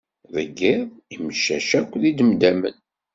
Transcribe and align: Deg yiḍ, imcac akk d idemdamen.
Deg 0.33 0.49
yiḍ, 0.61 0.83
imcac 1.15 1.69
akk 1.79 1.91
d 2.01 2.03
idemdamen. 2.09 2.77